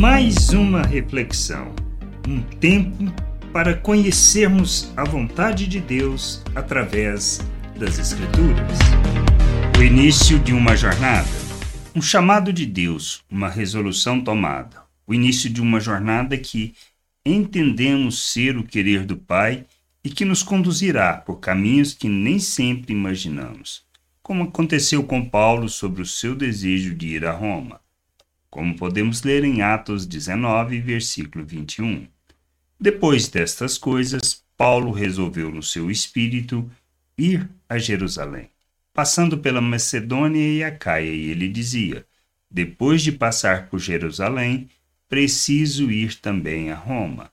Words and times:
mais 0.00 0.48
uma 0.48 0.80
reflexão, 0.80 1.74
um 2.26 2.40
tempo 2.40 3.04
para 3.52 3.74
conhecermos 3.76 4.90
a 4.96 5.04
vontade 5.04 5.66
de 5.66 5.78
Deus 5.78 6.42
através 6.54 7.46
das 7.78 7.98
Escrituras. 7.98 8.78
O 9.78 9.82
início 9.82 10.38
de 10.38 10.54
uma 10.54 10.74
jornada, 10.74 11.28
um 11.94 12.00
chamado 12.00 12.50
de 12.50 12.64
Deus, 12.64 13.22
uma 13.30 13.50
resolução 13.50 14.24
tomada, 14.24 14.82
o 15.06 15.12
início 15.12 15.50
de 15.50 15.60
uma 15.60 15.78
jornada 15.78 16.38
que 16.38 16.74
entendemos 17.22 18.32
ser 18.32 18.56
o 18.56 18.64
querer 18.64 19.04
do 19.04 19.18
Pai 19.18 19.66
e 20.02 20.08
que 20.08 20.24
nos 20.24 20.42
conduzirá 20.42 21.12
por 21.12 21.40
caminhos 21.40 21.92
que 21.92 22.08
nem 22.08 22.38
sempre 22.38 22.94
imaginamos, 22.94 23.82
como 24.22 24.44
aconteceu 24.44 25.02
com 25.02 25.22
Paulo 25.22 25.68
sobre 25.68 26.00
o 26.00 26.06
seu 26.06 26.34
desejo 26.34 26.94
de 26.94 27.08
ir 27.08 27.26
a 27.26 27.32
Roma 27.32 27.78
como 28.50 28.76
podemos 28.76 29.22
ler 29.22 29.44
em 29.44 29.62
Atos 29.62 30.04
19, 30.04 30.80
versículo 30.80 31.46
21. 31.46 32.08
Depois 32.78 33.28
destas 33.28 33.78
coisas, 33.78 34.44
Paulo 34.56 34.90
resolveu 34.90 35.50
no 35.50 35.62
seu 35.62 35.90
espírito 35.90 36.68
ir 37.16 37.48
a 37.68 37.78
Jerusalém, 37.78 38.50
passando 38.92 39.38
pela 39.38 39.60
Macedônia 39.60 40.42
e 40.42 40.64
a 40.64 40.70
Caia, 40.70 41.10
e 41.10 41.30
ele 41.30 41.48
dizia: 41.48 42.04
Depois 42.50 43.02
de 43.02 43.12
passar 43.12 43.68
por 43.68 43.78
Jerusalém, 43.78 44.68
preciso 45.08 45.90
ir 45.90 46.18
também 46.20 46.70
a 46.70 46.74
Roma. 46.74 47.30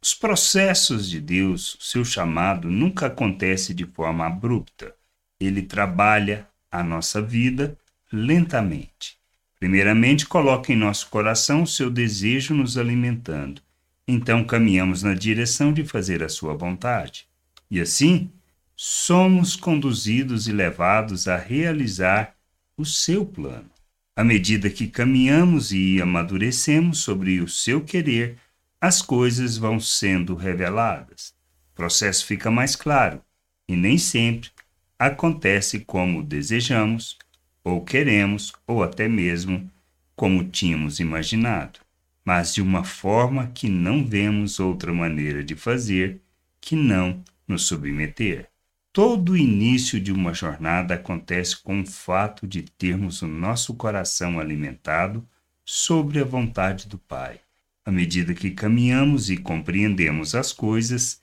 Os 0.00 0.14
processos 0.14 1.10
de 1.10 1.20
Deus, 1.20 1.76
seu 1.80 2.04
chamado, 2.04 2.70
nunca 2.70 3.06
acontece 3.06 3.74
de 3.74 3.84
forma 3.84 4.26
abrupta. 4.26 4.94
Ele 5.40 5.62
trabalha 5.62 6.46
a 6.70 6.82
nossa 6.82 7.20
vida 7.20 7.76
lentamente. 8.12 9.18
Primeiramente, 9.58 10.26
coloca 10.26 10.72
em 10.72 10.76
nosso 10.76 11.08
coração 11.08 11.62
o 11.62 11.66
seu 11.66 11.90
desejo 11.90 12.54
nos 12.54 12.76
alimentando. 12.76 13.62
Então 14.06 14.44
caminhamos 14.44 15.02
na 15.02 15.14
direção 15.14 15.72
de 15.72 15.84
fazer 15.84 16.22
a 16.22 16.28
sua 16.28 16.54
vontade. 16.54 17.26
E 17.70 17.80
assim, 17.80 18.30
somos 18.76 19.56
conduzidos 19.56 20.46
e 20.46 20.52
levados 20.52 21.26
a 21.26 21.36
realizar 21.36 22.34
o 22.76 22.84
seu 22.84 23.24
plano. 23.24 23.70
À 24.14 24.22
medida 24.22 24.70
que 24.70 24.86
caminhamos 24.86 25.72
e 25.72 26.00
amadurecemos 26.00 26.98
sobre 26.98 27.40
o 27.40 27.48
seu 27.48 27.80
querer, 27.80 28.36
as 28.80 29.02
coisas 29.02 29.56
vão 29.56 29.80
sendo 29.80 30.34
reveladas. 30.34 31.34
O 31.72 31.76
processo 31.76 32.24
fica 32.24 32.50
mais 32.50 32.76
claro 32.76 33.20
e 33.68 33.74
nem 33.74 33.98
sempre 33.98 34.50
acontece 34.98 35.80
como 35.80 36.22
desejamos 36.22 37.18
ou 37.66 37.80
queremos, 37.80 38.52
ou 38.64 38.80
até 38.80 39.08
mesmo 39.08 39.68
como 40.14 40.44
tínhamos 40.44 41.00
imaginado, 41.00 41.80
mas 42.24 42.54
de 42.54 42.62
uma 42.62 42.84
forma 42.84 43.48
que 43.48 43.68
não 43.68 44.06
vemos 44.06 44.60
outra 44.60 44.94
maneira 44.94 45.42
de 45.42 45.56
fazer 45.56 46.20
que 46.60 46.76
não 46.76 47.24
nos 47.46 47.64
submeter. 47.64 48.48
Todo 48.92 49.32
o 49.32 49.36
início 49.36 50.00
de 50.00 50.12
uma 50.12 50.32
jornada 50.32 50.94
acontece 50.94 51.60
com 51.60 51.80
o 51.80 51.86
fato 51.86 52.46
de 52.46 52.62
termos 52.62 53.20
o 53.20 53.26
nosso 53.26 53.74
coração 53.74 54.38
alimentado 54.38 55.26
sobre 55.64 56.20
a 56.20 56.24
vontade 56.24 56.86
do 56.86 56.98
Pai. 56.98 57.40
À 57.84 57.90
medida 57.90 58.32
que 58.32 58.52
caminhamos 58.52 59.28
e 59.28 59.36
compreendemos 59.36 60.36
as 60.36 60.52
coisas, 60.52 61.20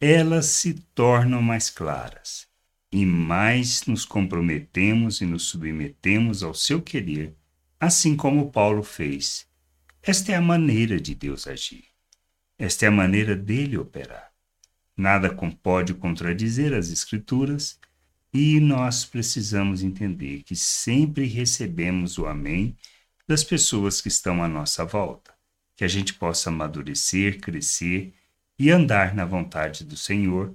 elas 0.00 0.46
se 0.46 0.74
tornam 0.92 1.40
mais 1.40 1.70
claras 1.70 2.52
e 2.94 3.04
mais 3.04 3.86
nos 3.86 4.04
comprometemos 4.04 5.20
e 5.20 5.26
nos 5.26 5.46
submetemos 5.48 6.44
ao 6.44 6.54
seu 6.54 6.80
querer, 6.80 7.34
assim 7.80 8.14
como 8.14 8.52
Paulo 8.52 8.84
fez. 8.84 9.48
Esta 10.00 10.30
é 10.30 10.36
a 10.36 10.40
maneira 10.40 11.00
de 11.00 11.12
Deus 11.12 11.48
agir. 11.48 11.86
Esta 12.56 12.84
é 12.84 12.88
a 12.88 12.92
maneira 12.92 13.34
dele 13.34 13.76
operar. 13.76 14.30
Nada 14.96 15.28
pode 15.60 15.92
contradizer 15.94 16.72
as 16.72 16.88
Escrituras 16.88 17.80
e 18.32 18.60
nós 18.60 19.04
precisamos 19.04 19.82
entender 19.82 20.44
que 20.44 20.54
sempre 20.54 21.26
recebemos 21.26 22.16
o 22.16 22.26
Amém 22.26 22.76
das 23.26 23.42
pessoas 23.42 24.00
que 24.00 24.06
estão 24.06 24.40
à 24.40 24.46
nossa 24.46 24.84
volta. 24.84 25.34
Que 25.74 25.82
a 25.82 25.88
gente 25.88 26.14
possa 26.14 26.48
amadurecer, 26.48 27.40
crescer 27.40 28.14
e 28.56 28.70
andar 28.70 29.16
na 29.16 29.24
vontade 29.24 29.84
do 29.84 29.96
Senhor 29.96 30.54